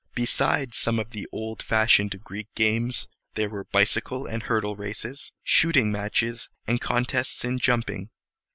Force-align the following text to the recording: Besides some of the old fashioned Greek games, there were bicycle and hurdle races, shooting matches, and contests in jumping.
Besides 0.15 0.79
some 0.79 0.97
of 0.97 1.11
the 1.11 1.27
old 1.31 1.61
fashioned 1.61 2.23
Greek 2.23 2.47
games, 2.55 3.07
there 3.35 3.51
were 3.51 3.65
bicycle 3.65 4.25
and 4.25 4.41
hurdle 4.41 4.75
races, 4.75 5.31
shooting 5.43 5.91
matches, 5.91 6.49
and 6.65 6.81
contests 6.81 7.45
in 7.45 7.59
jumping. 7.59 8.09